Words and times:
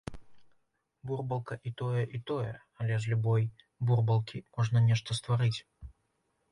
Бурбалка 1.09 1.57
і 1.71 1.73
тое, 1.81 2.03
і 2.19 2.21
тое, 2.31 2.47
але 2.81 2.93
з 3.05 3.13
любой 3.13 3.43
бурбалкі 3.91 4.43
можна 4.59 4.85
нешта 4.89 5.11
стварыць. 5.21 5.57